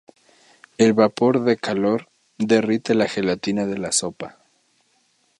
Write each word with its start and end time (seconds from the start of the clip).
El 0.79 0.93
vapor 0.93 1.43
de 1.43 1.57
calor 1.57 2.09
derrite 2.39 2.95
la 2.95 3.07
gelatina 3.07 3.67
de 3.67 3.77
la 3.77 3.91
sopa. 3.91 4.39